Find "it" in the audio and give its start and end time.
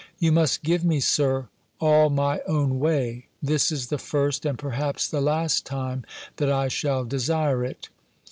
7.63-7.89